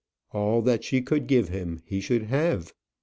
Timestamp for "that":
0.63-0.83